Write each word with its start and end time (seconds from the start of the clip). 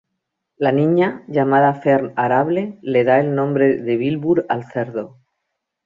La 0.57 0.71
niña, 0.71 1.23
llamada 1.27 1.75
Fern 1.75 2.13
Arable, 2.15 2.79
le 2.81 3.03
da 3.03 3.19
el 3.19 3.35
nombre 3.35 3.77
de 3.77 3.97
Wilbur 3.97 4.47
al 4.49 4.65
cerdo. 4.65 5.19